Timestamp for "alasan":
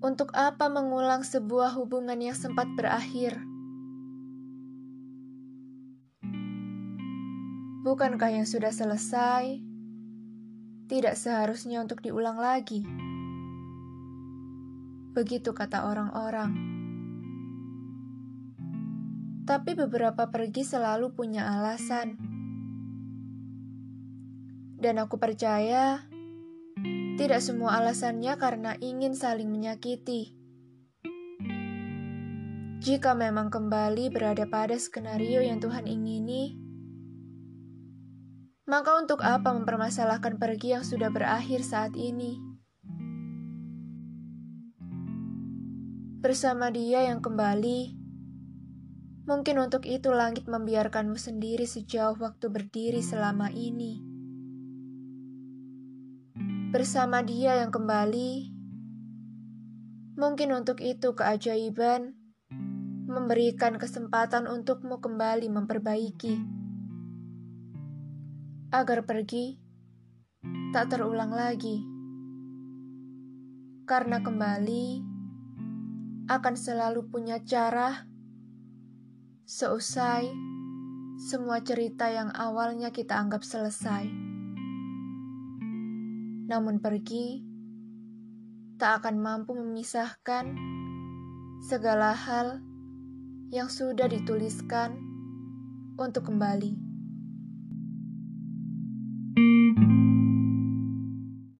21.44-22.16